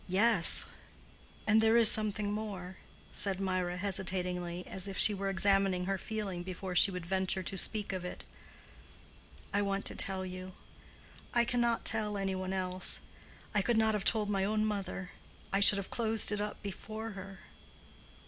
"Yes—and 0.07 1.61
there 1.61 1.77
is 1.77 1.87
something 1.91 2.31
more," 2.33 2.77
said 3.11 3.39
Mirah, 3.39 3.77
hesitatingly, 3.77 4.65
as 4.65 4.87
if 4.87 4.97
she 4.97 5.13
were 5.13 5.29
examining 5.29 5.85
her 5.85 5.99
feeling 5.99 6.41
before 6.41 6.73
she 6.75 6.89
would 6.89 7.05
venture 7.05 7.43
to 7.43 7.55
speak 7.55 7.93
of 7.93 8.03
it. 8.03 8.25
"I 9.53 9.61
want 9.61 9.85
to 9.85 9.95
tell 9.95 10.25
you; 10.25 10.53
I 11.35 11.45
cannot 11.45 11.85
tell 11.85 12.17
any 12.17 12.33
one 12.33 12.51
else. 12.51 12.99
I 13.53 13.61
could 13.61 13.77
not 13.77 13.93
have 13.93 14.03
told 14.03 14.27
my 14.27 14.43
own 14.43 14.65
mother: 14.65 15.11
I 15.53 15.59
should 15.59 15.77
have 15.77 15.91
closed 15.91 16.31
it 16.31 16.41
up 16.41 16.63
before 16.63 17.11
her. 17.11 17.41